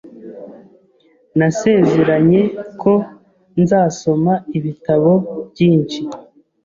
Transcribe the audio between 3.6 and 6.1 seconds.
nzasoma ibitabo byinshi.